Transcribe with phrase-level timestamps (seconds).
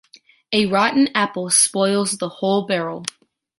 [0.51, 3.05] A rotten apple spoils the whole barrel.